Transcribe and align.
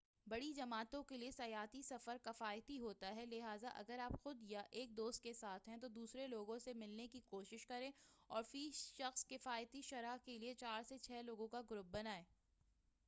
بڑی 0.27 0.51
جماعتوں 0.53 1.01
کیلئے 1.03 1.29
سیاحتی 1.31 1.81
سفر 1.81 2.17
کفایتی 2.23 2.77
ہوتا 2.79 3.13
ہے 3.15 3.25
لہذا 3.25 3.69
اگر 3.73 3.99
آپ 3.99 4.11
صرف 4.11 4.23
خود 4.23 4.41
یا 4.43 4.61
ایک 4.71 4.95
دوست 4.97 5.23
کے 5.23 5.33
ساتھ 5.33 5.69
ہیں 5.69 5.77
تو 5.77 5.87
دوسرے 5.87 6.27
لوگوں 6.27 6.57
سے 6.59 6.73
ملنے 6.73 7.07
کی 7.07 7.19
کوشش 7.27 7.65
کریں 7.67 7.91
اور 8.29 8.43
فی 8.43 8.69
سخص 8.71 9.25
کفایتی 9.25 9.81
شرح 9.81 10.15
کیلئے 10.25 10.53
چار 10.53 10.83
سے 10.89 10.97
چھہ 10.97 11.21
لوگوں 11.21 11.47
کا 11.47 11.61
گروپ 11.71 11.85
بنائیں 11.91 12.23